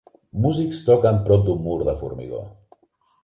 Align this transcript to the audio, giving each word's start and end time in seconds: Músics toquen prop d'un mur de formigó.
Músics 0.45 0.79
toquen 0.87 1.19
prop 1.27 1.45
d'un 1.49 1.61
mur 1.67 1.77
de 1.91 1.95
formigó. 1.99 2.39